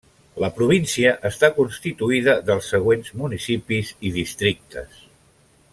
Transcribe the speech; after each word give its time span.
La 0.43 0.47
Província 0.53 1.11
està 1.29 1.49
constituïda 1.57 2.35
dels 2.47 2.71
següents 2.75 3.13
municipis 3.23 3.93
i 4.11 4.15
districtes. 4.17 5.03